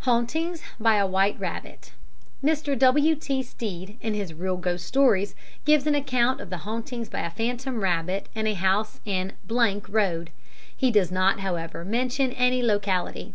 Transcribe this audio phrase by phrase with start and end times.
[0.00, 1.92] Hauntings by a White Rabbit
[2.44, 2.78] Mr.
[2.78, 3.42] W.T.
[3.42, 7.80] Stead, in his Real Ghost Stories, gives an account of the hauntings by a phantom
[7.80, 10.32] rabbit in a house in Road.
[10.76, 13.32] He does not, however, mention any locality.